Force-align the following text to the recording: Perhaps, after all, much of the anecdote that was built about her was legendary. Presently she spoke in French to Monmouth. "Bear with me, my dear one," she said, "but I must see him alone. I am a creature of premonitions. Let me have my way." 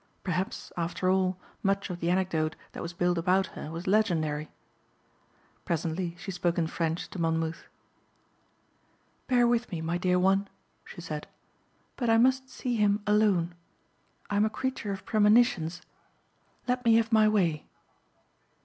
Perhaps, 0.23 0.71
after 0.75 1.11
all, 1.11 1.37
much 1.61 1.91
of 1.91 1.99
the 1.99 2.09
anecdote 2.09 2.55
that 2.71 2.81
was 2.81 2.91
built 2.91 3.19
about 3.19 3.45
her 3.53 3.69
was 3.69 3.85
legendary. 3.85 4.49
Presently 5.63 6.15
she 6.17 6.31
spoke 6.31 6.57
in 6.57 6.65
French 6.65 7.07
to 7.11 7.21
Monmouth. 7.21 7.67
"Bear 9.27 9.45
with 9.47 9.71
me, 9.71 9.79
my 9.79 9.99
dear 9.99 10.17
one," 10.17 10.47
she 10.83 11.01
said, 11.01 11.27
"but 11.97 12.09
I 12.09 12.17
must 12.17 12.49
see 12.49 12.77
him 12.77 13.03
alone. 13.05 13.53
I 14.27 14.37
am 14.37 14.45
a 14.45 14.49
creature 14.49 14.91
of 14.91 15.05
premonitions. 15.05 15.83
Let 16.67 16.83
me 16.83 16.95
have 16.95 17.11
my 17.11 17.27
way." 17.29 17.67